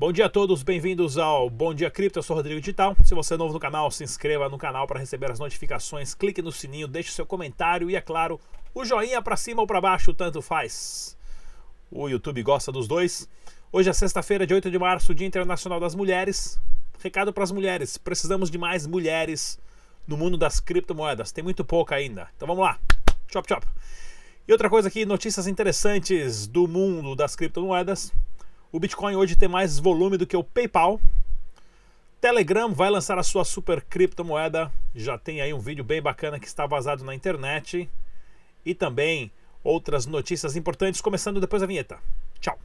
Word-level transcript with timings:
Bom 0.00 0.12
dia 0.12 0.24
a 0.24 0.28
todos, 0.30 0.62
bem-vindos 0.62 1.18
ao 1.18 1.50
Bom 1.50 1.74
Dia 1.74 1.90
Cripto, 1.90 2.18
eu 2.18 2.22
sou 2.22 2.34
Rodrigo 2.34 2.58
Digital. 2.58 2.96
Se 3.04 3.14
você 3.14 3.34
é 3.34 3.36
novo 3.36 3.52
no 3.52 3.60
canal, 3.60 3.90
se 3.90 4.02
inscreva 4.02 4.48
no 4.48 4.56
canal 4.56 4.86
para 4.86 4.98
receber 4.98 5.30
as 5.30 5.38
notificações, 5.38 6.14
clique 6.14 6.40
no 6.40 6.50
sininho, 6.50 6.88
deixe 6.88 7.12
seu 7.12 7.26
comentário 7.26 7.90
e, 7.90 7.94
é 7.94 8.00
claro, 8.00 8.40
o 8.74 8.82
joinha 8.82 9.20
para 9.20 9.36
cima 9.36 9.60
ou 9.60 9.66
para 9.66 9.78
baixo, 9.78 10.14
tanto 10.14 10.40
faz. 10.40 11.18
O 11.90 12.08
YouTube 12.08 12.42
gosta 12.42 12.72
dos 12.72 12.88
dois. 12.88 13.28
Hoje 13.70 13.90
é 13.90 13.92
sexta-feira, 13.92 14.46
dia 14.46 14.56
8 14.56 14.70
de 14.70 14.78
março, 14.78 15.14
Dia 15.14 15.26
Internacional 15.26 15.78
das 15.78 15.94
Mulheres. 15.94 16.58
Recado 16.98 17.30
para 17.30 17.44
as 17.44 17.52
mulheres: 17.52 17.98
precisamos 17.98 18.50
de 18.50 18.56
mais 18.56 18.86
mulheres 18.86 19.58
no 20.06 20.16
mundo 20.16 20.38
das 20.38 20.60
criptomoedas. 20.60 21.30
Tem 21.30 21.44
muito 21.44 21.62
pouca 21.62 21.96
ainda. 21.96 22.26
Então 22.34 22.48
vamos 22.48 22.64
lá. 22.64 22.78
Chop, 23.30 23.46
chop. 23.46 23.66
E 24.48 24.52
outra 24.52 24.70
coisa 24.70 24.88
aqui, 24.88 25.04
notícias 25.04 25.46
interessantes 25.46 26.46
do 26.46 26.66
mundo 26.66 27.14
das 27.14 27.36
criptomoedas. 27.36 28.10
O 28.72 28.78
Bitcoin 28.78 29.16
hoje 29.16 29.34
tem 29.34 29.48
mais 29.48 29.80
volume 29.80 30.16
do 30.16 30.26
que 30.26 30.36
o 30.36 30.44
PayPal. 30.44 31.00
Telegram 32.20 32.72
vai 32.72 32.88
lançar 32.88 33.18
a 33.18 33.22
sua 33.22 33.44
super 33.44 33.82
criptomoeda. 33.82 34.70
Já 34.94 35.18
tem 35.18 35.40
aí 35.40 35.52
um 35.52 35.58
vídeo 35.58 35.82
bem 35.82 36.00
bacana 36.00 36.38
que 36.38 36.46
está 36.46 36.66
vazado 36.66 37.02
na 37.02 37.12
internet. 37.12 37.90
E 38.64 38.72
também 38.72 39.32
outras 39.64 40.06
notícias 40.06 40.54
importantes, 40.54 41.00
começando 41.00 41.40
depois 41.40 41.62
da 41.62 41.66
vinheta. 41.66 41.98
Tchau! 42.38 42.56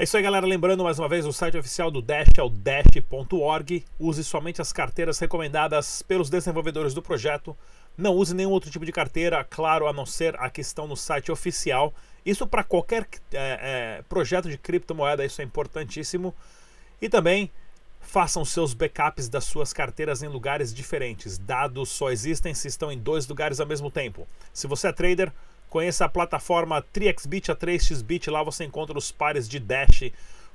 É 0.00 0.04
isso 0.04 0.16
aí, 0.16 0.22
galera. 0.22 0.46
Lembrando 0.46 0.82
mais 0.82 0.98
uma 0.98 1.10
vez, 1.10 1.26
o 1.26 1.32
site 1.32 1.58
oficial 1.58 1.90
do 1.90 2.00
Dash 2.00 2.30
é 2.34 2.42
o 2.42 2.48
dash.org. 2.48 3.84
Use 3.98 4.24
somente 4.24 4.62
as 4.62 4.72
carteiras 4.72 5.18
recomendadas 5.18 6.00
pelos 6.00 6.30
desenvolvedores 6.30 6.94
do 6.94 7.02
projeto. 7.02 7.54
Não 7.98 8.14
use 8.14 8.34
nenhum 8.34 8.48
outro 8.48 8.70
tipo 8.70 8.86
de 8.86 8.92
carteira, 8.92 9.44
claro, 9.44 9.86
a 9.86 9.92
não 9.92 10.06
ser 10.06 10.34
a 10.40 10.48
que 10.48 10.62
estão 10.62 10.88
no 10.88 10.96
site 10.96 11.30
oficial. 11.30 11.92
Isso 12.24 12.46
para 12.46 12.64
qualquer 12.64 13.06
é, 13.30 13.98
é, 13.98 14.02
projeto 14.08 14.48
de 14.48 14.56
criptomoeda, 14.56 15.22
isso 15.22 15.42
é 15.42 15.44
importantíssimo. 15.44 16.34
E 16.98 17.06
também 17.06 17.50
façam 18.00 18.42
seus 18.42 18.72
backups 18.72 19.28
das 19.28 19.44
suas 19.44 19.70
carteiras 19.70 20.22
em 20.22 20.28
lugares 20.28 20.72
diferentes. 20.72 21.36
Dados 21.36 21.90
só 21.90 22.10
existem 22.10 22.54
se 22.54 22.68
estão 22.68 22.90
em 22.90 22.98
dois 22.98 23.28
lugares 23.28 23.60
ao 23.60 23.66
mesmo 23.66 23.90
tempo. 23.90 24.26
Se 24.50 24.66
você 24.66 24.88
é 24.88 24.92
trader, 24.92 25.30
Conheça 25.70 26.04
a 26.04 26.08
plataforma 26.08 26.84
3xBit, 26.92 27.48
a 27.48 27.54
3xBit, 27.54 28.28
lá 28.28 28.42
você 28.42 28.64
encontra 28.64 28.98
os 28.98 29.12
pares 29.12 29.48
de 29.48 29.60
Dash 29.60 30.10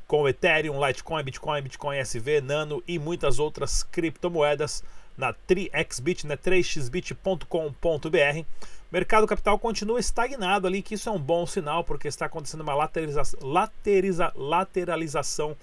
com 0.05 0.27
Ethereum, 0.27 0.85
Litecoin, 0.85 1.23
Bitcoin, 1.23 1.61
Bitcoin 1.61 1.97
SV, 1.99 2.41
Nano 2.41 2.83
e 2.85 2.99
muitas 2.99 3.39
outras 3.39 3.81
criptomoedas 3.81 4.83
na 5.17 5.33
3xBit, 5.33 6.25
né, 6.25 6.35
3xbit.com.br. 6.35 8.45
Mercado 8.91 9.25
capital 9.25 9.57
continua 9.57 10.01
estagnado 10.01 10.67
ali, 10.67 10.81
que 10.81 10.95
isso 10.95 11.07
é 11.07 11.11
um 11.13 11.19
bom 11.19 11.45
sinal, 11.45 11.85
porque 11.85 12.09
está 12.09 12.25
acontecendo 12.25 12.59
uma 12.61 12.75
lateraliza 12.75 13.21
lateriza 13.41 14.33
lateralização 14.35 15.55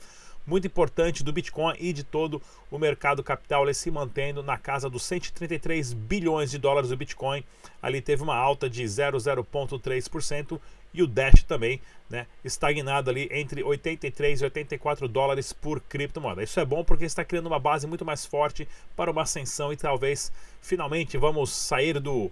muito 0.47 0.67
importante 0.67 1.23
do 1.23 1.33
Bitcoin 1.33 1.75
e 1.79 1.93
de 1.93 2.03
todo 2.03 2.43
o 2.71 2.79
mercado 2.79 3.23
capital 3.23 3.65
ele 3.65 3.75
se 3.75 3.91
mantendo 3.91 4.43
na 4.43 4.59
casa 4.59 4.89
dos 4.91 5.03
133 5.05 5.93
bilhões 5.93 6.51
de 6.51 6.59
dólares 6.59 6.91
do 6.91 6.97
Bitcoin. 6.97 7.45
Ali 7.81 8.01
teve 8.01 8.23
uma 8.23 8.37
alta 8.37 8.69
de 8.69 8.83
0,0.3% 8.83 10.61
e 10.95 11.03
o 11.03 11.07
Dash 11.07 11.43
também, 11.45 11.81
né, 12.09 12.27
estagnado 12.45 13.09
ali 13.09 13.29
entre 13.33 13.63
83 13.63 14.41
e 14.41 14.45
84 14.45 15.09
dólares 15.09 15.53
por 15.53 15.81
criptomoeda. 15.81 16.43
Isso 16.43 16.61
é 16.61 16.65
bom 16.65 16.85
porque 16.85 17.05
está 17.05 17.25
criando 17.25 17.47
uma 17.47 17.59
base 17.59 17.87
muito 17.87 18.05
mais 18.05 18.27
forte 18.27 18.69
para 18.95 19.11
uma 19.11 19.23
ascensão 19.23 19.73
e 19.73 19.77
talvez 19.77 20.31
finalmente 20.61 21.17
vamos 21.17 21.51
sair 21.51 21.99
do 21.99 22.31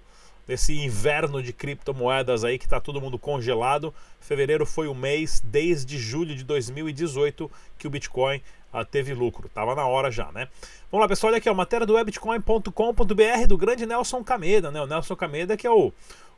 desse 0.50 0.76
inverno 0.76 1.40
de 1.40 1.52
criptomoedas 1.52 2.42
aí 2.42 2.58
que 2.58 2.64
está 2.64 2.80
todo 2.80 3.00
mundo 3.00 3.16
congelado. 3.16 3.94
Fevereiro 4.18 4.66
foi 4.66 4.88
o 4.88 4.94
mês 4.94 5.40
desde 5.44 5.96
julho 5.96 6.34
de 6.34 6.42
2018 6.42 7.48
que 7.78 7.86
o 7.86 7.90
Bitcoin 7.90 8.42
ah, 8.72 8.84
teve 8.84 9.14
lucro. 9.14 9.48
Tava 9.48 9.76
na 9.76 9.86
hora 9.86 10.10
já, 10.10 10.32
né? 10.32 10.48
Vamos 10.90 11.04
lá, 11.04 11.08
pessoal, 11.08 11.30
olha 11.30 11.38
aqui, 11.38 11.48
a 11.48 11.54
matéria 11.54 11.86
do 11.86 11.94
webitcoin.com.br 11.94 13.46
do 13.46 13.56
grande 13.56 13.86
Nelson 13.86 14.24
Cameda, 14.24 14.72
né? 14.72 14.80
O 14.80 14.88
Nelson 14.88 15.14
Cameda 15.14 15.56
que 15.56 15.68
é 15.68 15.70
o, 15.70 15.92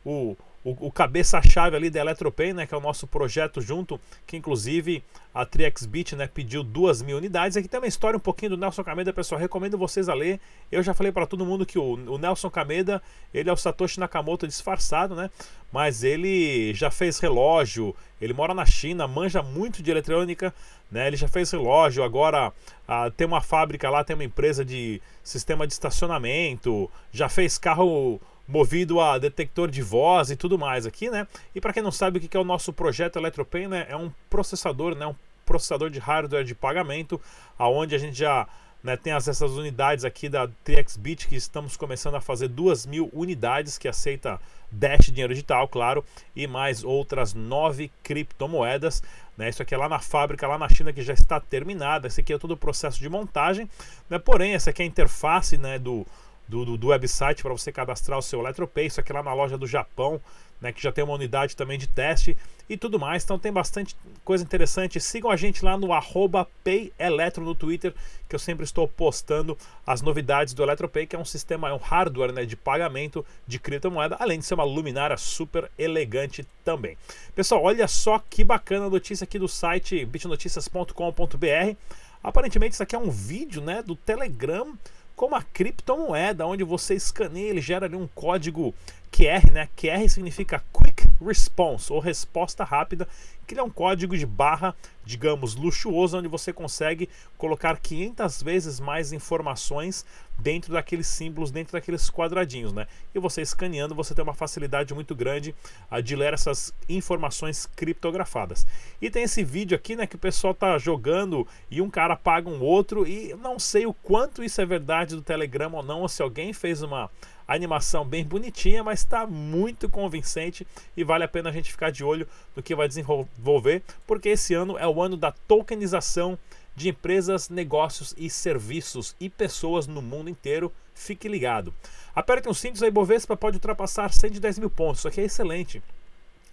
o 0.05 0.37
o, 0.65 0.87
o 0.87 0.93
cabeça-chave 0.93 1.77
ali 1.77 1.91
da 1.91 2.01
Eletropay, 2.01 2.53
né, 2.53 2.67
que 2.67 2.75
é 2.75 2.77
o 2.77 2.81
nosso 2.81 3.07
projeto 3.07 3.61
junto, 3.61 4.01
que 4.27 4.37
inclusive 4.37 5.03
a 5.35 5.45
TriXBit 5.45 6.15
né, 6.15 6.29
pediu 6.33 6.63
duas 6.63 7.03
mil 7.03 7.17
unidades. 7.17 7.57
Aqui 7.57 7.67
tem 7.67 7.81
uma 7.81 7.87
história 7.87 8.17
um 8.17 8.21
pouquinho 8.21 8.51
do 8.51 8.57
Nelson 8.57 8.85
Cameda, 8.85 9.13
pessoal, 9.13 9.41
recomendo 9.41 9.77
vocês 9.77 10.09
a 10.09 10.15
ler. 10.15 10.41
Eu 10.71 10.83
já 10.83 10.95
falei 10.95 11.11
para 11.11 11.27
todo 11.27 11.45
mundo 11.45 11.67
que 11.67 11.79
o, 11.79 11.95
o, 11.95 12.19
Nelson 12.19 12.51
Cameda, 12.51 13.03
ele 13.35 13.51
é 13.51 13.53
o 13.53 13.57
Satoshi 13.57 13.99
Nakamoto 13.99 14.47
disfarçado, 14.47 15.17
né, 15.17 15.31
mas 15.73 16.05
ele 16.05 16.73
já 16.75 16.91
fez 16.91 17.19
relógio, 17.19 17.95
ele 18.21 18.33
mora 18.33 18.55
na 18.55 18.65
China, 18.65 19.09
manja 19.09 19.43
muito 19.43 19.83
de 19.83 19.91
eletrônica, 19.91 20.55
né, 20.91 21.09
ele 21.09 21.17
já 21.17 21.27
fez 21.27 21.51
relógio, 21.51 22.05
agora 22.05 22.53
ah, 22.87 23.11
tem 23.11 23.27
uma 23.27 23.41
fábrica 23.41 23.91
lá, 23.91 24.05
tem 24.05 24.15
uma 24.15 24.25
empresa 24.25 24.65
de 24.65 25.01
sistema 25.25 25.67
de 25.67 25.73
estacionamento, 25.73 26.91
já 27.11 27.29
fez 27.29 27.59
carro 27.59 28.21
movido 28.47 29.01
a 29.01 29.19
detector 29.19 29.71
de 29.71 29.83
voz 29.83 30.31
e 30.31 30.37
tudo 30.37 30.59
mais 30.59 30.87
aqui, 30.87 31.11
né? 31.11 31.27
E 31.55 31.61
para 31.61 31.73
quem 31.73 31.83
não 31.83 31.93
sabe 31.93 32.19
o 32.19 32.21
que 32.21 32.37
é 32.37 32.41
o 32.41 32.45
nosso 32.45 32.73
projeto 32.73 33.19
EletroPay, 33.19 33.69
né? 33.69 33.87
É 33.89 33.97
um 33.97 34.11
processador, 34.29 34.95
né? 34.95 35.07
Um 35.07 35.15
processador 35.45 35.91
de 35.91 35.99
hardware 35.99 36.45
de 36.45 36.55
pagamento, 36.55 37.21
aonde 37.59 37.95
a 37.95 37.99
gente 37.99 38.17
já 38.17 38.47
né, 38.83 38.97
tem 38.97 39.13
essas 39.13 39.41
unidades 39.41 40.05
aqui 40.05 40.29
da 40.29 40.49
TXBit 40.49 41.29
que 41.29 41.37
estamos 41.37 41.77
começando 41.77 42.17
a 42.17 42.21
fazer 42.21 42.49
duas 42.49 42.85
mil 42.85 43.09
unidades 43.13 43.79
que 43.79 43.87
aceita 43.87 44.41
Dash 44.71 45.07
dinheiro 45.07 45.33
digital, 45.35 45.69
claro, 45.69 46.05
e 46.35 46.47
mais 46.47 46.83
outras 46.83 47.35
nove 47.35 47.93
criptomoedas. 48.03 49.03
Né, 49.37 49.49
isso 49.49 49.63
aqui 49.63 49.75
é 49.75 49.79
lá 49.79 49.89
na 49.89 49.99
fábrica, 49.99 50.47
lá 50.47 50.59
na 50.59 50.69
China, 50.69 50.93
que 50.93 51.03
já 51.03 51.13
está 51.13 51.39
terminada. 51.39 52.07
Esse 52.07 52.21
aqui 52.21 52.33
é 52.33 52.39
todo 52.39 52.53
o 52.53 52.57
processo 52.57 52.99
de 52.99 53.09
montagem. 53.09 53.69
Né, 54.09 54.19
porém, 54.19 54.55
essa 54.55 54.71
aqui 54.71 54.83
é 54.83 54.85
a 54.85 54.89
interface 54.89 55.59
né, 55.59 55.79
do, 55.79 56.07
do, 56.49 56.65
do, 56.65 56.77
do 56.77 56.89
website 56.89 57.43
para 57.43 57.53
você 57.53 57.73
cadastrar 57.73 58.19
o 58.19 58.23
seu 58.23 58.41
Eletropay. 58.41 58.87
Isso 58.87 59.01
aqui 59.01 59.13
lá 59.13 59.23
na 59.23 59.33
loja 59.33 59.57
do 59.57 59.67
Japão, 59.67 60.21
né, 60.61 60.73
que 60.73 60.83
já 60.83 60.93
tem 60.93 61.03
uma 61.03 61.15
unidade 61.15 61.57
também 61.57 61.79
de 61.79 61.87
teste 61.87 62.37
e 62.69 62.77
tudo 62.77 62.99
mais. 62.99 63.25
Então 63.25 63.39
tem 63.39 63.53
bastante 63.53 63.97
coisa 64.25 64.45
interessante. 64.45 65.01
Sigam 65.01 65.31
a 65.31 65.37
gente 65.37 65.65
lá 65.65 65.77
no 65.77 65.93
arroba 65.93 66.49
PayEletro 66.63 67.45
no 67.45 67.55
Twitter, 67.55 67.93
que 68.29 68.35
eu 68.35 68.39
sempre 68.39 68.65
estou 68.65 68.87
postando 68.87 69.59
as 69.87 70.01
novidades 70.01 70.55
do 70.55 70.63
Eletropay, 70.63 71.07
que 71.07 71.17
é 71.17 71.19
um 71.19 71.25
sistema, 71.25 71.69
é 71.69 71.73
um 71.73 71.79
hardware 71.79 72.33
né, 72.33 72.45
de 72.45 72.57
pagamento 72.57 73.25
de 73.47 73.59
criptomoeda, 73.59 74.17
além 74.19 74.39
de 74.39 74.45
ser 74.45 74.55
uma 74.55 74.65
luminária 74.65 75.17
super 75.17 75.71
elegante 75.79 76.47
também. 76.65 76.97
Pessoal, 77.35 77.63
olha 77.63 77.89
só 77.89 78.19
que 78.19 78.45
bacana 78.45 78.87
a 78.87 78.91
notícia 78.91 79.25
aqui 79.25 79.39
do 79.39 79.49
site 79.49 80.05
bitnoticias.com.br. 80.05 81.77
Aparentemente 82.23 82.75
isso 82.75 82.83
aqui 82.83 82.95
é 82.95 82.99
um 82.99 83.11
vídeo 83.11 83.61
né, 83.61 83.83
do 83.83 83.97
Telegram 83.97 84.79
como 85.17 85.35
a 85.35 85.43
criptomoeda, 85.43 86.47
onde 86.47 86.65
você 86.65 86.95
escaneia, 86.95 87.51
ele 87.51 87.61
gera 87.61 87.87
ali 87.87 87.97
um 87.97 88.09
código 88.09 88.75
QR, 89.11 89.53
né? 89.53 89.69
QR 89.77 90.09
significa 90.09 90.63
Quick 90.73 90.92
Response, 91.23 91.93
ou 91.93 91.99
resposta 91.99 92.65
rápida, 92.65 93.09
que 93.47 93.59
é 93.59 93.63
um 93.63 93.71
código 93.71 94.17
de 94.17 94.25
barra, 94.25 94.75
digamos, 95.05 95.55
luxuoso, 95.55 96.17
onde 96.17 96.29
você 96.29 96.53
consegue 96.53 97.09
colocar 97.37 97.79
500 97.79 98.43
vezes 98.43 98.81
mais 98.81 99.13
informações 99.13 100.07
dentro 100.39 100.73
daqueles 100.73 101.07
símbolos, 101.07 101.51
dentro 101.51 101.73
daqueles 101.73 102.09
quadradinhos, 102.09 102.73
né? 102.73 102.87
E 103.15 103.19
você 103.19 103.43
escaneando, 103.43 103.95
você 103.95 104.15
tem 104.15 104.23
uma 104.23 104.33
facilidade 104.33 104.95
muito 104.95 105.15
grande 105.15 105.55
de 106.03 106.17
ler 106.17 106.33
essas 106.33 106.73
informações 106.89 107.67
criptografadas. 107.67 108.67
E 109.01 109.11
tem 109.11 109.25
esse 109.25 109.45
vídeo 109.45 109.77
aqui, 109.77 109.97
né, 109.97 110.07
que 110.07 110.17
o 110.17 110.19
pessoal 110.19 110.55
tá 110.55 110.79
jogando 110.79 111.47
e 111.71 111.83
um 111.83 111.91
cara 111.91 112.17
paga 112.17 112.49
um 112.49 112.63
outro 112.63 113.07
e 113.07 113.35
não 113.35 113.59
sei 113.59 113.87
o 113.87 113.93
quanto 113.93 114.43
isso 114.43 114.61
é 114.61 114.67
verdade 114.67 115.15
do 115.15 115.23
Telegram 115.23 115.73
ou 115.73 115.83
não, 115.83 116.01
ou 116.01 116.09
se 116.09 116.23
alguém 116.23 116.53
fez 116.53 116.83
uma 116.83 117.11
animação 117.47 118.05
bem 118.05 118.25
bonitinha, 118.25 118.83
mas 118.83 119.01
está 119.01 119.27
muito 119.27 119.89
convincente 119.89 120.67
e 120.97 121.05
vale 121.05 121.25
a 121.25 121.29
pena 121.29 121.51
a 121.51 121.53
gente 121.53 121.71
ficar 121.71 121.91
de 121.91 122.05
olho 122.05 122.27
no 122.55 122.63
que 122.63 122.75
vai 122.75 122.89
desenvolver, 122.89 123.83
porque 124.07 124.31
esse 124.31 124.55
ano 124.55 124.79
é 124.79 124.87
o 124.87 125.03
ano 125.03 125.17
da 125.17 125.33
tokenização 125.33 126.39
de 126.75 126.89
empresas, 126.89 127.49
negócios 127.49 128.15
e 128.17 128.31
serviços 128.31 129.15
e 129.21 129.29
pessoas 129.29 129.87
no 129.87 130.01
mundo 130.01 130.31
inteiro. 130.31 130.73
Fique 130.95 131.29
ligado. 131.29 131.75
Apertem 132.15 132.51
os 132.51 132.59
cintos, 132.59 132.83
a 132.83 132.87
Ibovespa 132.87 133.37
pode 133.37 133.57
ultrapassar 133.57 134.13
110 134.13 134.59
mil 134.59 134.71
pontos, 134.71 135.01
isso 135.01 135.09
aqui 135.09 135.21
é 135.21 135.25
excelente. 135.25 135.83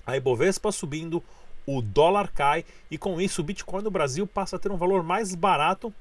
A 0.06 0.18
Ibovespa 0.18 0.71
subindo, 0.71 1.24
o 1.65 1.81
dólar 1.81 2.31
cai 2.31 2.65
e 2.89 2.97
com 2.97 3.19
isso 3.21 3.42
o 3.42 3.44
Bitcoin 3.44 3.83
no 3.83 3.92
Brasil 3.92 4.25
passa 4.25 4.56
a 4.56 4.59
ter 4.59 4.71
um 4.71 4.77
valor 4.77 5.03
mais 5.03 5.35
barato 5.35 5.94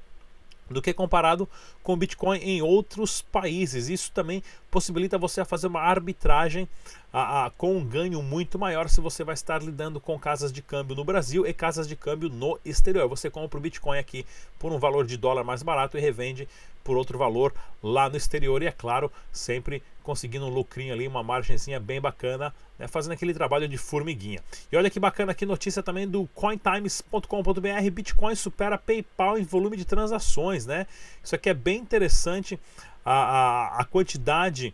do 0.69 0.81
que 0.81 0.93
comparado 0.93 1.49
com 1.83 1.93
o 1.93 1.97
Bitcoin 1.97 2.39
em 2.39 2.61
outros 2.61 3.21
países. 3.21 3.89
Isso 3.89 4.11
também 4.11 4.43
possibilita 4.69 5.17
você 5.17 5.41
a 5.41 5.45
fazer 5.45 5.67
uma 5.67 5.81
arbitragem 5.81 6.67
a, 7.11 7.45
a, 7.45 7.49
com 7.49 7.75
um 7.75 7.83
ganho 7.83 8.21
muito 8.21 8.59
maior 8.59 8.87
se 8.87 9.01
você 9.01 9.23
vai 9.23 9.33
estar 9.33 9.61
lidando 9.61 9.99
com 9.99 10.17
casas 10.19 10.51
de 10.51 10.61
câmbio 10.61 10.95
no 10.95 11.03
Brasil 11.03 11.45
e 11.45 11.53
casas 11.53 11.87
de 11.87 11.95
câmbio 11.95 12.29
no 12.29 12.59
exterior. 12.63 13.07
Você 13.09 13.29
compra 13.29 13.57
o 13.57 13.61
Bitcoin 13.61 13.97
aqui 13.97 14.25
por 14.57 14.71
um 14.71 14.79
valor 14.79 15.05
de 15.05 15.17
dólar 15.17 15.43
mais 15.43 15.63
barato 15.63 15.97
e 15.97 16.01
revende 16.01 16.47
por 16.83 16.97
outro 16.97 17.17
valor 17.17 17.53
lá 17.83 18.09
no 18.09 18.17
exterior 18.17 18.61
e 18.63 18.67
é 18.67 18.71
claro, 18.71 19.11
sempre 19.31 19.83
conseguindo 20.01 20.45
um 20.45 20.49
lucrinho 20.49 20.93
ali, 20.93 21.07
uma 21.07 21.21
margenzinha 21.21 21.79
bem 21.79 22.01
bacana, 22.01 22.53
né, 22.79 22.87
fazendo 22.87 23.11
aquele 23.11 23.33
trabalho 23.33 23.67
de 23.67 23.77
formiguinha. 23.77 24.41
E 24.71 24.75
olha 24.75 24.89
que 24.89 24.99
bacana 24.99 25.31
aqui 25.33 25.45
notícia 25.45 25.83
também 25.83 26.07
do 26.07 26.27
cointimes.com.br, 26.33 27.91
Bitcoin 27.91 28.33
supera 28.33 28.77
PayPal 28.77 29.37
em 29.37 29.43
volume 29.43 29.77
de 29.77 29.85
transações, 29.85 30.65
né? 30.65 30.87
Isso 31.23 31.35
aqui 31.35 31.49
é 31.49 31.53
bem 31.53 31.77
interessante 31.77 32.59
a, 33.09 33.13
a, 33.13 33.81
a 33.81 33.85
quantidade 33.85 34.71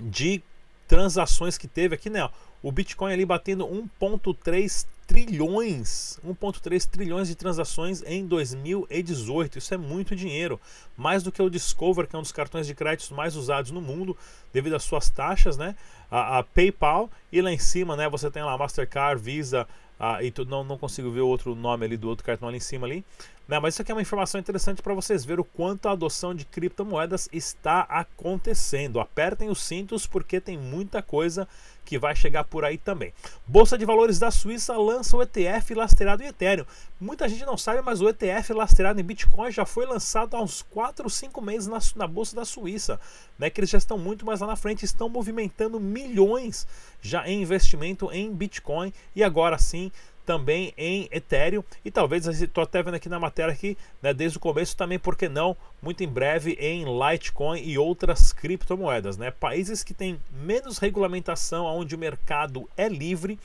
de 0.00 0.40
transações 0.86 1.58
que 1.58 1.66
teve 1.66 1.96
aqui, 1.96 2.08
né? 2.08 2.28
O 2.62 2.70
Bitcoin 2.70 3.12
ali 3.12 3.24
batendo 3.24 3.66
1.3 3.66 4.86
trilhões, 5.04 6.20
1.3 6.24 6.88
trilhões 6.88 7.26
de 7.26 7.34
transações 7.34 8.04
em 8.06 8.24
2018. 8.24 9.58
Isso 9.58 9.74
é 9.74 9.76
muito 9.76 10.14
dinheiro, 10.14 10.60
mais 10.96 11.24
do 11.24 11.32
que 11.32 11.42
o 11.42 11.50
Discover, 11.50 12.06
que 12.06 12.14
é 12.14 12.18
um 12.20 12.22
dos 12.22 12.30
cartões 12.30 12.68
de 12.68 12.74
crédito 12.74 13.12
mais 13.14 13.34
usados 13.34 13.72
no 13.72 13.80
mundo, 13.80 14.16
devido 14.52 14.76
às 14.76 14.84
suas 14.84 15.10
taxas, 15.10 15.56
né? 15.56 15.74
A, 16.08 16.38
a 16.38 16.44
PayPal 16.44 17.10
e 17.32 17.42
lá 17.42 17.50
em 17.50 17.58
cima, 17.58 17.96
né? 17.96 18.08
Você 18.08 18.30
tem 18.30 18.44
lá 18.44 18.56
Mastercard, 18.56 19.20
Visa, 19.20 19.66
ah, 19.98 20.22
e 20.22 20.30
tu, 20.30 20.46
não, 20.46 20.64
não 20.64 20.78
consigo 20.78 21.10
ver 21.10 21.20
o 21.20 21.26
outro 21.26 21.54
nome 21.54 21.84
ali 21.84 21.96
do 21.96 22.08
outro 22.08 22.24
cartão 22.24 22.48
ali 22.48 22.56
em 22.56 22.60
cima 22.60 22.86
ali. 22.86 23.04
Né? 23.50 23.58
Mas 23.58 23.74
isso 23.74 23.82
aqui 23.82 23.90
é 23.90 23.94
uma 23.96 24.00
informação 24.00 24.40
interessante 24.40 24.80
para 24.80 24.94
vocês 24.94 25.24
ver 25.24 25.40
o 25.40 25.44
quanto 25.44 25.88
a 25.88 25.92
adoção 25.92 26.32
de 26.32 26.44
criptomoedas 26.44 27.28
está 27.32 27.80
acontecendo. 27.80 29.00
Apertem 29.00 29.50
os 29.50 29.60
cintos 29.60 30.06
porque 30.06 30.40
tem 30.40 30.56
muita 30.56 31.02
coisa 31.02 31.48
que 31.84 31.98
vai 31.98 32.14
chegar 32.14 32.44
por 32.44 32.64
aí 32.64 32.78
também. 32.78 33.12
Bolsa 33.44 33.76
de 33.76 33.84
Valores 33.84 34.20
da 34.20 34.30
Suíça 34.30 34.76
lança 34.76 35.16
o 35.16 35.22
ETF 35.22 35.74
lastreado 35.74 36.22
em 36.22 36.26
Ethereum. 36.26 36.64
Muita 37.00 37.28
gente 37.28 37.44
não 37.44 37.58
sabe, 37.58 37.82
mas 37.82 38.00
o 38.00 38.08
ETF 38.08 38.52
lastreado 38.52 39.00
em 39.00 39.02
Bitcoin 39.04 39.50
já 39.50 39.66
foi 39.66 39.84
lançado 39.84 40.36
há 40.36 40.40
uns 40.40 40.62
4 40.62 41.06
ou 41.06 41.10
5 41.10 41.42
meses 41.42 41.66
na, 41.66 41.80
na 41.96 42.06
Bolsa 42.06 42.36
da 42.36 42.44
Suíça. 42.44 43.00
Né, 43.36 43.50
que 43.50 43.58
eles 43.58 43.70
já 43.70 43.78
estão 43.78 43.98
muito 43.98 44.24
mais 44.24 44.38
lá 44.38 44.46
na 44.46 44.54
frente, 44.54 44.84
estão 44.84 45.08
movimentando 45.08 45.80
milhões 45.80 46.68
já 47.02 47.26
em 47.26 47.42
investimento 47.42 48.12
em 48.12 48.32
Bitcoin 48.32 48.92
e 49.16 49.24
agora 49.24 49.58
sim 49.58 49.90
também 50.24 50.72
em 50.76 51.08
Ethereum 51.10 51.62
e 51.84 51.90
talvez 51.90 52.26
estou 52.26 52.62
até 52.62 52.82
vendo 52.82 52.94
aqui 52.94 53.08
na 53.08 53.18
matéria 53.18 53.52
aqui, 53.52 53.76
né, 54.02 54.14
desde 54.14 54.38
o 54.38 54.40
começo 54.40 54.76
também, 54.76 54.98
por 54.98 55.16
que 55.16 55.28
não, 55.28 55.56
muito 55.82 56.02
em 56.02 56.08
breve 56.08 56.52
em 56.60 56.84
Litecoin 56.84 57.60
e 57.62 57.76
outras 57.78 58.32
criptomoedas, 58.32 59.16
né? 59.16 59.30
Países 59.30 59.82
que 59.82 59.94
têm 59.94 60.20
menos 60.30 60.78
regulamentação, 60.78 61.66
onde 61.66 61.94
o 61.94 61.98
mercado 61.98 62.68
é 62.76 62.88
livre, 62.88 63.38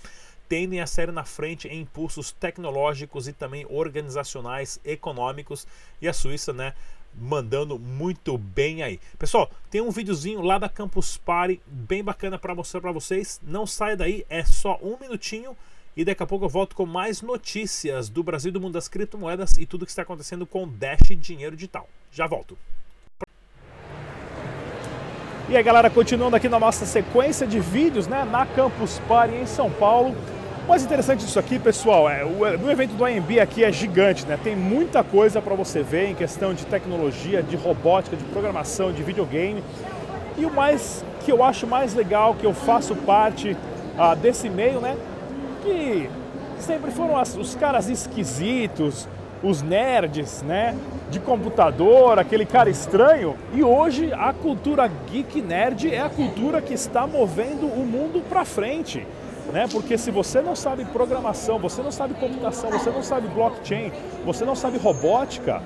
tendem 0.47 0.79
a 0.79 0.87
sair 0.87 1.11
na 1.11 1.23
frente 1.23 1.67
em 1.67 1.81
impulsos 1.81 2.31
tecnológicos 2.31 3.27
e 3.27 3.33
também 3.33 3.65
organizacionais, 3.69 4.79
econômicos 4.85 5.65
e 6.01 6.07
a 6.07 6.13
Suíça, 6.13 6.53
né, 6.53 6.73
mandando 7.17 7.79
muito 7.79 8.37
bem 8.37 8.83
aí. 8.83 8.99
Pessoal, 9.17 9.49
tem 9.71 9.81
um 9.81 9.89
videozinho 9.89 10.41
lá 10.41 10.57
da 10.57 10.69
Campus 10.69 11.17
Party 11.17 11.61
bem 11.65 12.03
bacana 12.03 12.37
para 12.37 12.53
mostrar 12.53 12.81
para 12.81 12.91
vocês. 12.91 13.39
Não 13.41 13.65
saia 13.65 13.95
daí, 13.95 14.25
é 14.29 14.43
só 14.43 14.77
um 14.81 14.97
minutinho 14.99 15.55
e 15.95 16.03
daqui 16.03 16.21
a 16.21 16.25
pouco 16.25 16.45
eu 16.45 16.49
volto 16.49 16.75
com 16.75 16.85
mais 16.85 17.21
notícias 17.21 18.09
do 18.09 18.21
Brasil 18.21 18.51
do 18.51 18.59
mundo 18.59 18.73
das 18.73 18.87
criptomoedas 18.87 19.57
e 19.57 19.65
tudo 19.65 19.85
que 19.85 19.91
está 19.91 20.01
acontecendo 20.01 20.45
com 20.45 20.67
Dash 20.67 21.07
Dinheiro 21.17 21.55
Digital. 21.55 21.87
Já 22.11 22.27
volto. 22.27 22.57
E 25.47 25.55
aí 25.55 25.63
galera, 25.63 25.89
continuando 25.89 26.35
aqui 26.35 26.49
na 26.49 26.59
nossa 26.59 26.85
sequência 26.85 27.47
de 27.47 27.59
vídeos 27.59 28.07
né, 28.07 28.25
na 28.25 28.45
Campus 28.45 28.99
Party 29.07 29.35
em 29.35 29.45
São 29.45 29.71
Paulo. 29.71 30.13
O 30.65 30.67
mais 30.67 30.83
interessante 30.83 31.23
disso 31.23 31.37
aqui, 31.37 31.59
pessoal, 31.59 32.09
é 32.09 32.25
o, 32.25 32.39
o 32.39 32.71
evento 32.71 32.95
do 32.95 33.05
AMB 33.05 33.39
aqui 33.39 33.63
é 33.63 33.71
gigante, 33.71 34.25
né? 34.25 34.37
Tem 34.43 34.55
muita 34.55 35.03
coisa 35.03 35.39
para 35.39 35.53
você 35.53 35.83
ver 35.83 36.09
em 36.09 36.15
questão 36.15 36.55
de 36.55 36.65
tecnologia, 36.65 37.43
de 37.43 37.55
robótica, 37.55 38.17
de 38.17 38.23
programação, 38.25 38.91
de 38.91 39.03
videogame. 39.03 39.63
E 40.35 40.43
o 40.43 40.51
mais 40.51 41.05
que 41.23 41.31
eu 41.31 41.43
acho 41.43 41.67
mais 41.67 41.93
legal, 41.93 42.33
que 42.33 42.47
eu 42.47 42.53
faço 42.53 42.95
parte 42.95 43.55
ah, 43.95 44.15
desse 44.15 44.49
meio, 44.49 44.81
né? 44.81 44.97
Que 45.65 46.09
sempre 46.59 46.91
foram 46.91 47.17
as, 47.17 47.35
os 47.35 47.55
caras 47.55 47.89
esquisitos, 47.89 49.07
os 49.43 49.61
nerds, 49.61 50.41
né? 50.43 50.75
De 51.09 51.19
computador, 51.19 52.19
aquele 52.19 52.45
cara 52.45 52.69
estranho. 52.69 53.35
E 53.53 53.63
hoje 53.63 54.13
a 54.13 54.31
cultura 54.31 54.89
geek 55.09 55.41
nerd 55.41 55.93
é 55.93 56.01
a 56.01 56.09
cultura 56.09 56.61
que 56.61 56.73
está 56.73 57.07
movendo 57.07 57.65
o 57.65 57.85
mundo 57.85 58.23
para 58.29 58.45
frente. 58.45 59.05
Né? 59.51 59.67
Porque 59.71 59.97
se 59.97 60.09
você 60.09 60.41
não 60.41 60.55
sabe 60.55 60.85
programação, 60.85 61.59
você 61.59 61.81
não 61.81 61.91
sabe 61.91 62.15
computação, 62.15 62.71
você 62.71 62.89
não 62.89 63.03
sabe 63.03 63.27
blockchain, 63.27 63.91
você 64.25 64.43
não 64.43 64.55
sabe 64.55 64.79
robótica, 64.79 65.61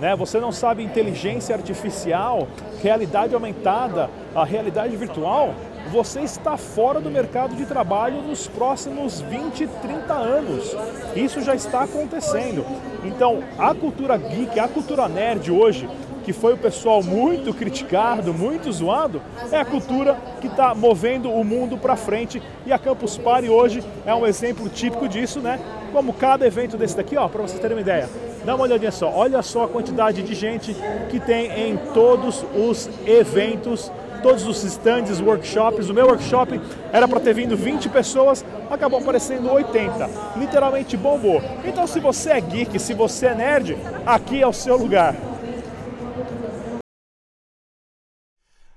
né? 0.00 0.14
Você 0.14 0.38
não 0.38 0.52
sabe 0.52 0.84
inteligência 0.84 1.54
artificial, 1.54 2.46
realidade 2.80 3.34
aumentada, 3.34 4.08
a 4.34 4.44
realidade 4.44 4.96
virtual, 4.96 5.52
você 5.90 6.20
está 6.20 6.56
fora 6.56 7.00
do 7.00 7.10
mercado 7.10 7.54
de 7.54 7.66
trabalho 7.66 8.22
nos 8.22 8.48
próximos 8.48 9.20
20, 9.20 9.66
30 9.66 10.14
anos. 10.14 10.76
Isso 11.14 11.40
já 11.42 11.54
está 11.54 11.82
acontecendo. 11.82 12.64
Então, 13.04 13.42
a 13.58 13.74
cultura 13.74 14.16
geek, 14.16 14.58
a 14.58 14.68
cultura 14.68 15.08
nerd 15.08 15.50
hoje, 15.50 15.88
que 16.24 16.32
foi 16.32 16.54
o 16.54 16.56
pessoal 16.56 17.02
muito 17.02 17.52
criticado, 17.52 18.32
muito 18.32 18.72
zoado, 18.72 19.20
é 19.52 19.58
a 19.58 19.64
cultura 19.64 20.16
que 20.40 20.46
está 20.46 20.74
movendo 20.74 21.30
o 21.30 21.44
mundo 21.44 21.76
para 21.76 21.96
frente. 21.96 22.42
E 22.66 22.72
a 22.72 22.78
Campus 22.78 23.18
Party 23.18 23.48
hoje 23.48 23.84
é 24.06 24.14
um 24.14 24.26
exemplo 24.26 24.68
típico 24.68 25.06
disso, 25.06 25.40
né? 25.40 25.60
Como 25.92 26.14
cada 26.14 26.46
evento 26.46 26.76
desse 26.76 26.96
daqui, 26.96 27.16
ó, 27.16 27.28
para 27.28 27.42
vocês 27.42 27.60
terem 27.60 27.76
uma 27.76 27.82
ideia. 27.82 28.08
Dá 28.44 28.54
uma 28.54 28.64
olhadinha 28.64 28.90
só, 28.90 29.10
olha 29.10 29.40
só 29.42 29.64
a 29.64 29.68
quantidade 29.68 30.22
de 30.22 30.34
gente 30.34 30.76
que 31.10 31.18
tem 31.18 31.70
em 31.70 31.76
todos 31.94 32.44
os 32.54 32.90
eventos 33.06 33.90
todos 34.24 34.46
os 34.46 34.64
stands, 34.64 35.20
workshops. 35.20 35.90
O 35.90 35.94
meu 35.94 36.06
workshop 36.06 36.58
era 36.90 37.06
para 37.06 37.20
ter 37.20 37.34
vindo 37.34 37.54
20 37.54 37.90
pessoas, 37.90 38.42
acabou 38.70 38.98
aparecendo 38.98 39.52
80. 39.52 40.08
Literalmente 40.38 40.96
bombou. 40.96 41.42
Então, 41.62 41.86
se 41.86 42.00
você 42.00 42.30
é 42.30 42.40
geek, 42.40 42.78
se 42.78 42.94
você 42.94 43.26
é 43.26 43.34
nerd, 43.34 43.76
aqui 44.06 44.40
é 44.40 44.46
o 44.46 44.52
seu 44.52 44.78
lugar. 44.78 45.14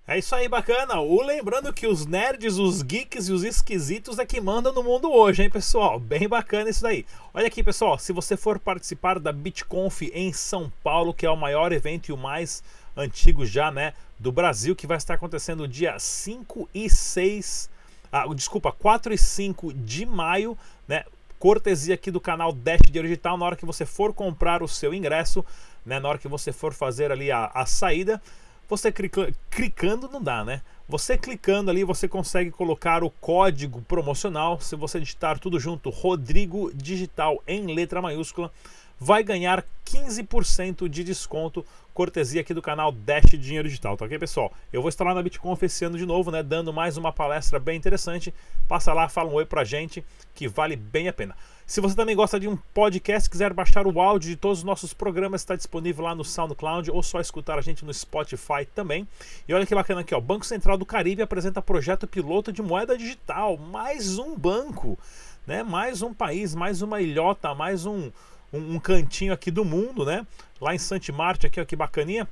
É 0.05 0.17
isso 0.17 0.35
aí, 0.35 0.49
bacana. 0.49 0.99
O 0.99 1.21
lembrando 1.21 1.71
que 1.71 1.87
os 1.87 2.05
nerds, 2.05 2.57
os 2.57 2.81
geeks 2.81 3.29
e 3.29 3.31
os 3.31 3.45
esquisitos 3.45 4.19
é 4.19 4.25
que 4.25 4.41
mandam 4.41 4.73
no 4.73 4.83
mundo 4.83 5.09
hoje, 5.09 5.43
hein, 5.43 5.49
pessoal? 5.49 5.97
Bem 5.97 6.27
bacana 6.27 6.69
isso 6.69 6.81
daí. 6.81 7.05
Olha 7.33 7.47
aqui, 7.47 7.63
pessoal, 7.63 7.97
se 7.97 8.11
você 8.11 8.35
for 8.35 8.59
participar 8.59 9.17
da 9.17 9.31
BitConf 9.31 10.01
em 10.13 10.33
São 10.33 10.69
Paulo, 10.83 11.13
que 11.13 11.25
é 11.25 11.29
o 11.29 11.37
maior 11.37 11.71
evento 11.71 12.09
e 12.09 12.13
o 12.13 12.17
mais 12.17 12.61
antigo 12.97 13.45
já, 13.45 13.71
né, 13.71 13.93
do 14.19 14.31
Brasil, 14.31 14.75
que 14.75 14.87
vai 14.87 14.97
estar 14.97 15.13
acontecendo 15.13 15.67
dia 15.67 15.97
5 15.99 16.69
e 16.73 16.89
6, 16.89 17.69
ah, 18.11 18.25
desculpa, 18.33 18.71
4 18.71 19.13
e 19.13 19.17
5 19.17 19.73
de 19.73 20.05
maio, 20.05 20.57
né, 20.87 21.03
cortesia 21.37 21.95
aqui 21.95 22.09
do 22.09 22.19
canal 22.19 22.51
Dash 22.51 22.81
Dinheiro 22.85 23.07
Digital, 23.07 23.37
na 23.37 23.45
hora 23.45 23.55
que 23.55 23.65
você 23.65 23.85
for 23.85 24.13
comprar 24.13 24.63
o 24.63 24.67
seu 24.67 24.93
ingresso, 24.93 25.45
né, 25.85 25.99
na 25.99 26.09
hora 26.09 26.17
que 26.17 26.27
você 26.27 26.51
for 26.51 26.73
fazer 26.73 27.11
ali 27.11 27.31
a, 27.31 27.51
a 27.53 27.65
saída, 27.65 28.21
você 28.67 28.91
clica, 28.91 29.33
clicando 29.49 30.09
não 30.09 30.21
dá, 30.21 30.43
né? 30.43 30.61
Você 30.89 31.17
clicando 31.17 31.71
ali, 31.71 31.85
você 31.85 32.07
consegue 32.07 32.51
colocar 32.51 33.01
o 33.01 33.09
código 33.09 33.81
promocional. 33.81 34.59
Se 34.59 34.75
você 34.75 34.99
digitar 34.99 35.39
tudo 35.39 35.59
junto, 35.59 35.89
Rodrigo 35.89 36.71
Digital 36.73 37.41
em 37.47 37.73
letra 37.73 38.01
maiúscula, 38.01 38.51
vai 38.99 39.23
ganhar 39.23 39.63
15% 39.85 40.89
de 40.89 41.03
desconto, 41.03 41.65
cortesia 41.93 42.41
aqui 42.41 42.53
do 42.53 42.61
canal 42.61 42.91
Dash 42.91 43.25
Dinheiro 43.31 43.67
Digital, 43.67 43.95
tá 43.95 44.05
ok, 44.05 44.19
pessoal? 44.19 44.51
Eu 44.71 44.81
vou 44.81 44.89
estar 44.89 45.05
lá 45.05 45.13
na 45.13 45.23
BitConf 45.23 45.63
esse 45.63 45.85
ano 45.85 45.97
de 45.97 46.05
novo, 46.05 46.29
né, 46.29 46.43
dando 46.43 46.73
mais 46.73 46.97
uma 46.97 47.11
palestra 47.11 47.57
bem 47.59 47.77
interessante. 47.77 48.33
Passa 48.67 48.93
lá, 48.93 49.07
fala 49.07 49.29
um 49.29 49.33
oi 49.33 49.45
pra 49.45 49.63
gente, 49.63 50.03
que 50.35 50.47
vale 50.47 50.75
bem 50.75 51.07
a 51.07 51.13
pena. 51.13 51.35
Se 51.65 51.81
você 51.81 51.95
também 51.95 52.15
gosta 52.15 52.39
de 52.39 52.47
um 52.47 52.55
podcast, 52.73 53.29
quiser 53.29 53.51
baixar 53.53 53.85
o 53.85 53.99
áudio 53.99 54.29
de 54.29 54.37
todos 54.37 54.59
os 54.59 54.63
nossos 54.63 54.93
programas, 54.93 55.41
está 55.41 55.55
disponível 55.55 56.05
lá 56.05 56.15
no 56.15 56.23
SoundCloud 56.23 56.91
ou 56.91 57.03
só 57.03 57.19
escutar 57.19 57.57
a 57.57 57.61
gente 57.61 57.83
no 57.83 57.93
Spotify 57.93 58.65
também. 58.73 59.07
E 59.47 59.53
olha 59.53 59.65
que 59.65 59.75
bacana 59.75 60.01
aqui, 60.01 60.15
ó, 60.15 60.21
Banco 60.21 60.45
Central 60.45 60.77
do 60.77 60.85
Caribe 60.85 61.21
apresenta 61.21 61.61
projeto 61.61 62.07
piloto 62.07 62.53
de 62.53 62.61
moeda 62.61 62.97
digital. 62.97 63.57
Mais 63.57 64.17
um 64.17 64.33
banco, 64.37 64.97
né? 65.45 65.61
Mais 65.61 66.01
um 66.01 66.13
país, 66.13 66.55
mais 66.55 66.81
uma 66.81 67.01
ilhota, 67.01 67.53
mais 67.53 67.85
um 67.85 68.11
um, 68.51 68.75
um 68.75 68.79
cantinho 68.79 69.33
aqui 69.33 69.51
do 69.51 69.65
mundo, 69.65 70.05
né? 70.05 70.25
Lá 70.59 70.73
em 70.73 70.77
Sante 70.77 71.11
Marte, 71.11 71.47
aqui, 71.47 71.59
ó, 71.59 71.65
que 71.65 71.75
bacaninha. 71.75 72.27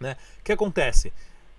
Né? 0.00 0.16
O 0.40 0.44
que 0.44 0.52
acontece? 0.52 1.12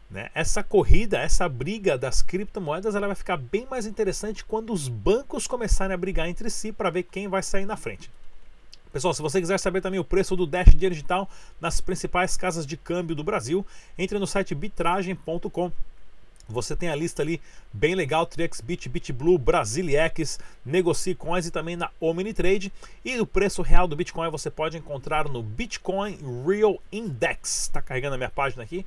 Né? 0.10 0.30
Essa 0.36 0.63
corrida, 0.63 1.18
essa 1.18 1.48
briga 1.50 1.98
das 1.98 2.22
criptomoedas, 2.22 2.96
ela 2.96 3.08
vai 3.08 3.15
ficar 3.15 3.38
bem 3.38 3.68
mais 3.70 3.86
interessante 3.86 4.44
quando 4.44 4.72
os 4.72 4.88
bancos 4.88 5.48
começarem 5.48 5.94
a 5.94 5.98
brigar 5.98 6.27
entre 6.27 6.50
si 6.50 6.72
para 6.72 6.89
ver 6.89 7.04
quem 7.04 7.27
vai 7.27 7.42
sair 7.42 7.65
na 7.65 7.77
frente. 7.77 8.10
Pessoal, 8.92 9.13
se 9.13 9.22
você 9.22 9.42
quiser 9.42 9.60
saber 9.60 9.82
também 9.82 10.00
o 10.00 10.06
preço 10.06 10.38
do 10.38 10.46
Dash 10.46 10.74
Digital 10.74 11.30
nas 11.60 11.82
principais 11.82 12.38
casas 12.38 12.65
de 12.65 12.77
câmbio 12.77 13.15
do 13.15 13.25
Brasil, 13.25 13.65
entre 13.98 14.18
no 14.18 14.25
site 14.25 14.56
bitragem.com 14.56 15.72
Você 16.47 16.75
tem 16.75 16.89
a 16.89 16.95
lista 16.95 17.21
ali 17.21 17.41
bem 17.73 17.95
legal, 17.95 18.25
TriXBit, 18.25 18.87
BitBlue, 18.87 19.37
Brasiliex, 19.37 20.39
Negocie 20.63 21.15
Coins 21.15 21.47
e 21.47 21.51
também 21.51 21.75
na 21.75 21.89
Omnitrade. 21.99 22.71
E 23.03 23.19
o 23.19 23.25
preço 23.25 23.61
real 23.61 23.87
do 23.87 23.95
Bitcoin 23.95 24.29
você 24.29 24.51
pode 24.51 24.77
encontrar 24.77 25.27
no 25.27 25.41
Bitcoin 25.41 26.19
Real 26.45 26.79
Index. 26.91 27.63
Está 27.63 27.81
carregando 27.81 28.15
a 28.15 28.17
minha 28.17 28.29
página 28.29 28.63
aqui. 28.63 28.85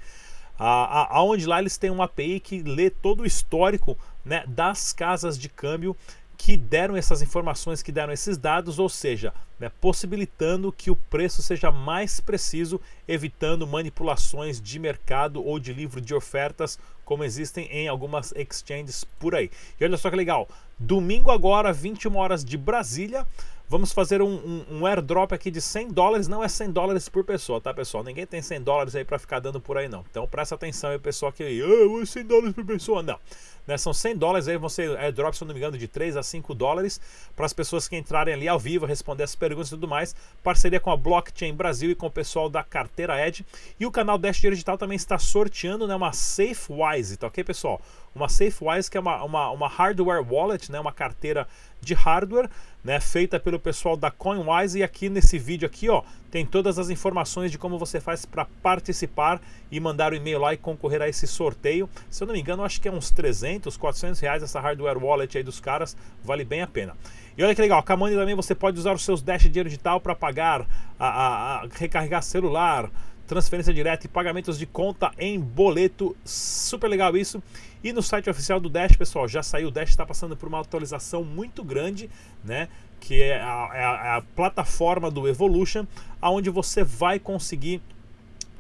Aonde 0.59 1.47
lá 1.47 1.61
eles 1.61 1.77
têm 1.77 1.91
uma 1.91 2.05
API 2.05 2.41
que 2.41 2.63
lê 2.63 2.91
todo 2.91 3.21
o 3.21 3.27
histórico 3.27 3.97
né, 4.25 4.45
das 4.47 4.93
casas 4.93 5.39
de 5.39 5.49
câmbio 5.49 5.97
que 6.39 6.57
deram 6.57 6.97
essas 6.97 7.21
informações, 7.21 7.83
que 7.83 7.91
deram 7.91 8.13
esses 8.13 8.39
dados, 8.39 8.79
ou 8.79 8.89
seja, 8.89 9.35
né, 9.59 9.71
possibilitando 9.81 10.71
que 10.71 10.89
o 10.89 10.95
preço 10.95 11.43
seja 11.43 11.73
mais 11.73 12.21
preciso, 12.21 12.81
evitando 13.09 13.67
manipulações 13.67 14.61
de 14.61 14.79
mercado 14.79 15.45
ou 15.45 15.59
de 15.59 15.73
livro 15.73 16.01
de 16.01 16.15
ofertas, 16.15 16.79
como 17.09 17.25
existem 17.25 17.65
em 17.73 17.89
algumas 17.89 18.35
exchanges 18.37 19.03
por 19.19 19.35
aí. 19.35 19.51
E 19.81 19.85
olha 19.85 19.97
só 19.97 20.11
que 20.11 20.17
legal, 20.17 20.47
domingo 20.79 21.31
agora, 21.31 21.73
21 21.73 22.15
horas 22.15 22.45
de 22.45 22.59
Brasília, 22.59 23.27
Vamos 23.71 23.93
fazer 23.93 24.23
um, 24.23 24.33
um, 24.33 24.79
um, 24.79 24.87
airdrop 24.87 25.31
aqui 25.33 25.51
de 25.51 25.61
100 25.61 25.89
dólares, 25.89 26.27
não 26.27 26.43
é 26.43 26.49
100 26.49 26.71
dólares 26.71 27.07
por 27.07 27.23
pessoa, 27.23 27.61
tá 27.61 27.75
pessoal? 27.75 28.03
Ninguém 28.03 28.27
tem 28.27 28.41
100 28.41 28.63
dólares 28.63 28.97
aí 28.97 29.05
para 29.05 29.19
ficar 29.19 29.41
dando 29.41 29.61
por 29.61 29.77
aí 29.77 29.89
não. 29.89 30.03
Então 30.11 30.27
presta 30.27 30.55
atenção 30.55 30.89
aí 30.89 30.99
pessoal 30.99 31.31
que, 31.31 31.43
ah, 31.43 32.07
100 32.07 32.25
dólares 32.25 32.55
por 32.55 32.65
pessoa, 32.65 33.03
não. 33.03 33.19
Né, 33.67 33.77
são 33.77 33.93
100 33.93 34.17
dólares 34.17 34.49
aí, 34.49 34.57
vão 34.57 34.71
ser 34.71 34.97
airdrop, 34.97 35.35
se 35.35 35.45
eu 35.45 35.47
não 35.47 35.53
me 35.53 35.61
engano, 35.61 35.77
de 35.77 35.87
3 35.87 36.17
a 36.17 36.23
5 36.23 36.55
dólares 36.55 36.99
para 37.37 37.45
as 37.45 37.53
pessoas 37.53 37.87
que 37.87 37.95
entrarem 37.95 38.33
ali 38.33 38.49
ao 38.49 38.59
vivo, 38.59 38.87
responder 38.87 39.25
as 39.25 39.37
perguntas 39.37 39.69
e 39.69 39.73
tudo 39.73 39.87
mais. 39.87 40.17
Parceria 40.43 40.81
com 40.81 40.91
a 40.91 40.97
Blockchain 40.97 41.53
Brasil 41.53 41.91
e 41.91 41.95
com 41.95 42.07
o 42.07 42.11
pessoal 42.11 42.49
da 42.49 42.65
carteira 42.65 43.23
Ed. 43.29 43.45
E 43.79 43.85
o 43.85 43.91
canal 43.91 44.17
Dash 44.17 44.41
Digital 44.41 44.79
também 44.79 44.97
está 44.97 45.19
sorteando 45.19 45.87
né, 45.87 45.95
uma 45.95 46.15
SafeWise, 46.15 47.19
tá 47.19 47.27
ok 47.27 47.45
pessoal? 47.45 47.79
Uma 48.19 48.29
SafeWise 48.29 48.91
que 48.91 48.97
é 48.97 49.01
uma, 49.01 49.23
uma, 49.23 49.51
uma 49.51 49.69
hardware 49.69 50.21
wallet, 50.29 50.71
né, 50.71 50.79
uma 50.79 50.93
carteira 50.93 51.47
de 51.81 51.95
hardware, 51.95 52.51
né, 52.83 52.99
feita 52.99 53.39
pelo 53.39 53.59
pessoal 53.59 53.97
da 53.97 54.11
CoinWise 54.11 54.81
e 54.81 54.83
aqui 54.83 55.09
nesse 55.09 55.39
vídeo 55.39 55.67
aqui, 55.67 55.89
ó, 55.89 56.03
tem 56.31 56.45
todas 56.45 56.79
as 56.79 56.91
informações 56.91 57.53
de 57.53 57.59
como 57.59 57.79
você 57.79 58.01
faz 58.01 58.27
para 58.27 58.45
participar 58.63 59.41
e 59.71 59.79
mandar 59.79 60.13
o 60.13 60.15
um 60.15 60.19
e-mail 60.19 60.41
lá 60.41 60.53
e 60.53 60.57
concorrer 60.57 61.01
a 61.01 61.09
esse 61.09 61.27
sorteio. 61.27 61.89
Se 62.11 62.23
eu 62.23 62.27
não 62.27 62.35
me 62.35 62.41
engano, 62.41 62.65
acho 62.65 62.81
que 62.81 62.89
é 62.89 62.93
uns 62.93 63.11
300, 63.11 63.77
400 63.77 64.21
reais 64.21 64.43
essa 64.43 64.61
hardware 64.61 64.99
wallet 64.99 65.39
aí 65.39 65.45
dos 65.45 65.61
caras, 65.61 65.97
vale 66.23 66.45
bem 66.45 66.61
a 66.61 66.67
pena. 66.67 66.97
E 67.39 67.43
olha 67.45 67.55
que 67.55 67.61
legal, 67.61 67.81
com 67.85 67.93
a 67.93 67.97
Money 67.97 68.17
também 68.17 68.35
você 68.35 68.53
pode 68.53 68.81
usar 68.81 68.93
os 68.93 69.05
seus 69.05 69.23
Dash 69.23 69.43
dinheiro 69.45 69.69
digital 69.69 70.01
para 70.01 70.13
pagar, 70.13 70.67
a, 70.99 71.07
a, 71.07 71.63
a, 71.63 71.69
recarregar 71.73 72.21
celular, 72.21 72.91
transferência 73.29 73.73
direta 73.73 74.07
e 74.07 74.09
pagamentos 74.09 74.59
de 74.59 74.67
conta 74.67 75.13
em 75.19 75.39
boleto. 75.39 76.17
Super 76.25 76.89
legal 76.89 77.17
isso. 77.17 77.41
E 77.85 77.93
no 77.93 78.03
site 78.03 78.29
oficial 78.29 78.59
do 78.59 78.69
Dash, 78.69 78.97
pessoal, 78.97 79.29
já 79.29 79.43
saiu. 79.43 79.69
O 79.69 79.71
Dash 79.71 79.91
está 79.91 80.05
passando 80.05 80.37
por 80.37 80.49
uma 80.49 80.61
atualização 80.61 81.23
muito 81.23 81.63
grande, 81.63 82.11
né? 82.43 82.69
Que 82.99 83.23
é 83.23 83.41
a, 83.41 83.71
é 83.73 83.85
a, 83.85 84.17
é 84.17 84.23
plataforma 84.35 85.11
do 85.11 85.29
Evolution, 85.29 85.87
aonde 86.21 86.51
você 86.51 86.83
vai 86.83 87.21
conseguir 87.21 87.81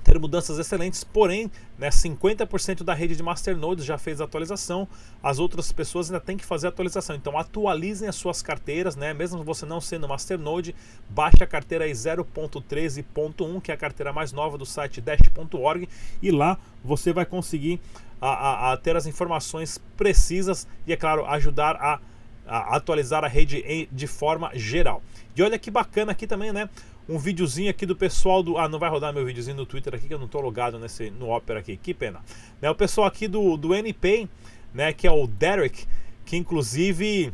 ter 0.08 0.18
mudanças 0.18 0.58
excelentes, 0.58 1.04
porém, 1.04 1.50
né, 1.78 1.90
50% 1.90 2.82
da 2.82 2.94
rede 2.94 3.14
de 3.14 3.22
masternodes 3.22 3.84
já 3.84 3.98
fez 3.98 4.20
a 4.20 4.24
atualização, 4.24 4.88
as 5.22 5.38
outras 5.38 5.70
pessoas 5.70 6.10
ainda 6.10 6.20
têm 6.20 6.36
que 6.36 6.46
fazer 6.46 6.66
a 6.66 6.70
atualização. 6.70 7.14
Então 7.14 7.36
atualizem 7.38 8.08
as 8.08 8.16
suas 8.16 8.40
carteiras, 8.40 8.96
né, 8.96 9.12
mesmo 9.12 9.44
você 9.44 9.66
não 9.66 9.82
sendo 9.82 10.08
masternode, 10.08 10.74
baixe 11.10 11.44
a 11.44 11.46
carteira 11.46 11.84
aí 11.84 11.92
0.13.1, 11.92 13.60
que 13.60 13.70
é 13.70 13.74
a 13.74 13.76
carteira 13.76 14.10
mais 14.10 14.32
nova 14.32 14.56
do 14.56 14.64
site 14.64 15.00
dash.org, 15.02 15.86
e 16.22 16.30
lá 16.30 16.56
você 16.82 17.12
vai 17.12 17.26
conseguir 17.26 17.78
a, 18.18 18.28
a, 18.28 18.72
a 18.72 18.76
ter 18.78 18.96
as 18.96 19.06
informações 19.06 19.78
precisas 19.94 20.66
e, 20.86 20.92
é 20.92 20.96
claro, 20.96 21.26
ajudar 21.26 21.76
a, 21.76 22.00
a 22.46 22.76
atualizar 22.76 23.24
a 23.24 23.28
rede 23.28 23.88
de 23.92 24.06
forma 24.06 24.50
geral. 24.54 25.02
E 25.36 25.42
olha 25.42 25.58
que 25.58 25.70
bacana 25.70 26.12
aqui 26.12 26.26
também, 26.26 26.50
né? 26.50 26.68
Um 27.08 27.18
videozinho 27.18 27.70
aqui 27.70 27.86
do 27.86 27.96
pessoal 27.96 28.42
do. 28.42 28.58
Ah, 28.58 28.68
não 28.68 28.78
vai 28.78 28.90
rodar 28.90 29.12
meu 29.12 29.24
videozinho 29.24 29.56
no 29.56 29.66
Twitter 29.66 29.94
aqui, 29.94 30.06
que 30.06 30.14
eu 30.14 30.18
não 30.18 30.28
tô 30.28 30.40
logado 30.40 30.78
nesse, 30.78 31.10
no 31.10 31.30
Opera 31.34 31.60
aqui. 31.60 31.76
Que 31.76 31.94
pena. 31.94 32.20
Né, 32.60 32.70
o 32.70 32.74
pessoal 32.74 33.06
aqui 33.06 33.26
do, 33.26 33.56
do 33.56 33.74
NPay, 33.74 34.28
né, 34.74 34.92
que 34.92 35.06
é 35.06 35.10
o 35.10 35.26
Derek, 35.26 35.86
que 36.26 36.36
inclusive 36.36 37.32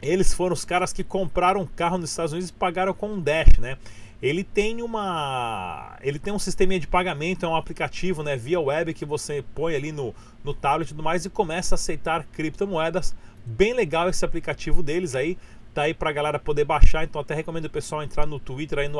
eles 0.00 0.32
foram 0.32 0.54
os 0.54 0.64
caras 0.64 0.92
que 0.92 1.02
compraram 1.02 1.62
um 1.62 1.66
carro 1.66 1.98
nos 1.98 2.10
Estados 2.10 2.32
Unidos 2.32 2.50
e 2.50 2.52
pagaram 2.52 2.94
com 2.94 3.08
um 3.08 3.20
Dash, 3.20 3.58
né? 3.58 3.76
Ele 4.22 4.44
tem 4.44 4.82
uma. 4.82 5.96
Ele 6.00 6.18
tem 6.18 6.32
um 6.32 6.38
sistema 6.38 6.78
de 6.78 6.86
pagamento, 6.86 7.44
é 7.44 7.48
um 7.48 7.56
aplicativo 7.56 8.22
né, 8.22 8.36
via 8.36 8.60
web 8.60 8.94
que 8.94 9.04
você 9.04 9.44
põe 9.52 9.74
ali 9.74 9.90
no, 9.90 10.14
no 10.44 10.54
tablet 10.54 10.86
e 10.86 10.94
tudo 10.94 11.02
mais 11.02 11.24
e 11.24 11.30
começa 11.30 11.74
a 11.74 11.76
aceitar 11.76 12.24
criptomoedas. 12.32 13.16
Bem 13.44 13.72
legal 13.72 14.08
esse 14.08 14.24
aplicativo 14.24 14.80
deles 14.80 15.16
aí 15.16 15.36
tá 15.74 15.82
aí 15.82 15.94
pra 15.94 16.12
galera 16.12 16.38
poder 16.38 16.64
baixar. 16.64 17.04
Então 17.04 17.20
até 17.20 17.34
recomendo 17.34 17.66
o 17.66 17.70
pessoal 17.70 18.02
entrar 18.02 18.26
no 18.26 18.38
Twitter 18.38 18.78
aí 18.78 18.88
no 18.88 18.98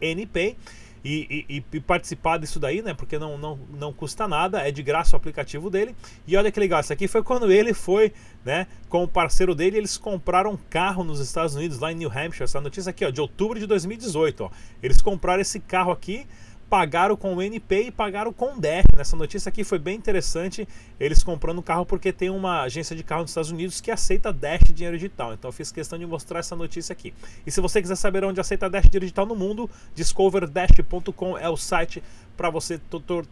NPay. 0.00 0.56
E, 1.04 1.46
e, 1.48 1.64
e, 1.72 1.80
participar 1.80 2.38
disso 2.38 2.58
daí, 2.58 2.82
né? 2.82 2.92
Porque 2.92 3.18
não, 3.18 3.38
não, 3.38 3.58
não 3.78 3.92
custa 3.92 4.26
nada, 4.26 4.66
é 4.66 4.72
de 4.72 4.82
graça 4.82 5.14
o 5.14 5.16
aplicativo 5.16 5.70
dele. 5.70 5.94
E 6.26 6.36
olha 6.36 6.50
que 6.50 6.58
legal, 6.58 6.80
isso 6.80 6.92
aqui 6.92 7.06
foi 7.06 7.22
quando 7.22 7.50
ele 7.52 7.72
foi, 7.72 8.12
né? 8.44 8.66
Com 8.88 9.04
o 9.04 9.08
parceiro 9.08 9.54
dele, 9.54 9.78
eles 9.78 9.96
compraram 9.96 10.52
um 10.52 10.56
carro 10.56 11.04
nos 11.04 11.20
Estados 11.20 11.54
Unidos, 11.54 11.78
lá 11.78 11.92
em 11.92 11.94
New 11.94 12.10
Hampshire. 12.10 12.44
Essa 12.44 12.60
notícia 12.60 12.90
aqui, 12.90 13.04
ó, 13.04 13.10
de 13.10 13.20
outubro 13.20 13.60
de 13.60 13.66
2018, 13.66 14.44
ó. 14.44 14.50
Eles 14.82 15.00
compraram 15.00 15.40
esse 15.40 15.60
carro 15.60 15.92
aqui 15.92 16.26
pagaram 16.68 17.16
com 17.16 17.34
o 17.34 17.42
NP 17.42 17.82
e 17.82 17.90
pagaram 17.90 18.32
com 18.32 18.54
o 18.54 18.60
Dash. 18.60 18.84
Nessa 18.96 19.16
notícia 19.16 19.48
aqui 19.48 19.64
foi 19.64 19.78
bem 19.78 19.96
interessante 19.96 20.68
eles 21.00 21.22
comprando 21.22 21.58
o 21.58 21.62
carro 21.62 21.86
porque 21.86 22.12
tem 22.12 22.30
uma 22.30 22.62
agência 22.62 22.94
de 22.94 23.02
carro 23.02 23.22
nos 23.22 23.30
Estados 23.30 23.50
Unidos 23.50 23.80
que 23.80 23.90
aceita 23.90 24.32
Dash 24.32 24.62
dinheiro 24.72 24.96
digital. 24.96 25.32
Então 25.32 25.48
eu 25.48 25.52
fiz 25.52 25.72
questão 25.72 25.98
de 25.98 26.06
mostrar 26.06 26.40
essa 26.40 26.54
notícia 26.54 26.92
aqui. 26.92 27.14
E 27.46 27.50
se 27.50 27.60
você 27.60 27.80
quiser 27.80 27.96
saber 27.96 28.24
onde 28.24 28.40
aceita 28.40 28.68
Dash 28.68 28.84
dinheiro 28.84 29.06
digital 29.06 29.26
no 29.26 29.34
mundo, 29.34 29.68
discoverdash.com 29.94 31.38
é 31.38 31.48
o 31.48 31.56
site 31.56 32.02
para 32.36 32.50
você 32.50 32.80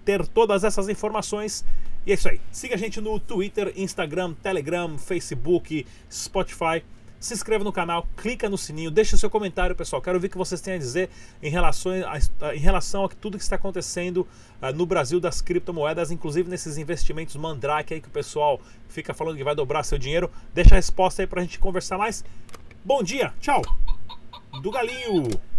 ter 0.05 0.26
todas 0.28 0.64
essas 0.64 0.88
informações. 0.88 1.64
E 2.07 2.12
é 2.12 2.14
isso 2.14 2.28
aí. 2.28 2.40
Siga 2.50 2.75
a 2.75 2.78
gente 2.78 3.00
no 3.00 3.19
Twitter, 3.19 3.73
Instagram, 3.76 4.35
Telegram, 4.35 4.97
Facebook, 4.97 5.87
Spotify 6.11 6.83
se 7.26 7.35
inscreva 7.35 7.64
no 7.64 7.73
canal, 7.73 8.06
clica 8.16 8.49
no 8.49 8.56
sininho, 8.56 8.90
deixe 8.90 9.14
o 9.14 9.18
seu 9.18 9.28
comentário, 9.28 9.75
pessoal. 9.75 10.00
Quero 10.00 10.18
ver 10.21 10.28
o 10.28 10.30
que 10.30 10.38
vocês 10.38 10.61
têm 10.61 10.75
a 10.75 10.78
dizer 10.78 11.11
em 11.42 11.50
relação 11.50 11.92
a, 11.92 12.54
em 12.54 12.59
relação 12.59 13.04
a 13.04 13.09
tudo 13.09 13.37
que 13.37 13.42
está 13.42 13.56
acontecendo 13.56 14.26
uh, 14.62 14.73
no 14.75 14.87
Brasil 14.87 15.21
das 15.21 15.40
criptomoedas, 15.40 16.11
inclusive 16.11 16.49
nesses 16.49 16.78
investimentos 16.78 17.37
Mandrake 17.37 17.95
aí 17.95 18.00
que 18.00 18.09
o 18.09 18.11
pessoal 18.11 18.61
fica 18.88 19.12
falando 19.12 19.37
que 19.37 19.45
vai 19.45 19.54
dobrar 19.54 19.83
seu 19.83 19.99
dinheiro. 19.99 20.30
Deixa 20.54 20.75
a 20.75 20.76
resposta 20.76 21.23
aí 21.23 21.26
para 21.26 21.40
a 21.40 21.45
gente 21.45 21.59
conversar 21.59 21.99
mais. 21.99 22.25
Bom 22.85 23.02
dia, 23.02 23.35
tchau. 23.40 23.62
Do 24.62 24.71
Galinho. 24.71 25.55